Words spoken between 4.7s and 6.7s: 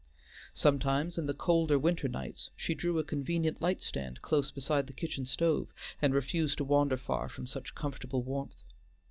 the kitchen stove and refused to